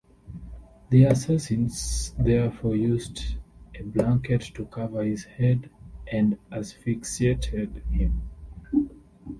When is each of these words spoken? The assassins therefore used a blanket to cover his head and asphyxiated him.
The 0.89 1.03
assassins 1.03 2.15
therefore 2.17 2.75
used 2.75 3.35
a 3.75 3.83
blanket 3.83 4.41
to 4.55 4.65
cover 4.65 5.03
his 5.03 5.25
head 5.25 5.69
and 6.11 6.39
asphyxiated 6.51 7.83
him. 7.91 8.19